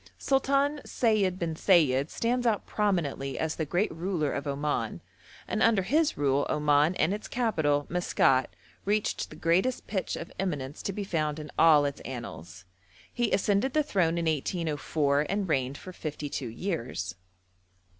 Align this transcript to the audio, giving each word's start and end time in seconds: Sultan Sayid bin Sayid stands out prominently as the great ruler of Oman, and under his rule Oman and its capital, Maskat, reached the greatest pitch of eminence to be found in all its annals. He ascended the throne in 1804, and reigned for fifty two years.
Sultan 0.17 0.81
Sayid 0.83 1.37
bin 1.37 1.53
Sayid 1.53 2.09
stands 2.09 2.47
out 2.47 2.65
prominently 2.65 3.37
as 3.37 3.53
the 3.55 3.67
great 3.67 3.91
ruler 3.93 4.33
of 4.33 4.47
Oman, 4.47 4.99
and 5.47 5.61
under 5.61 5.83
his 5.83 6.17
rule 6.17 6.47
Oman 6.49 6.95
and 6.95 7.13
its 7.13 7.27
capital, 7.27 7.85
Maskat, 7.87 8.47
reached 8.83 9.29
the 9.29 9.35
greatest 9.35 9.85
pitch 9.85 10.15
of 10.15 10.31
eminence 10.39 10.81
to 10.81 10.91
be 10.91 11.03
found 11.03 11.37
in 11.37 11.51
all 11.55 11.85
its 11.85 12.01
annals. 12.01 12.65
He 13.13 13.31
ascended 13.31 13.73
the 13.75 13.83
throne 13.83 14.17
in 14.17 14.25
1804, 14.25 15.27
and 15.29 15.47
reigned 15.47 15.77
for 15.77 15.93
fifty 15.93 16.29
two 16.29 16.49
years. 16.49 17.13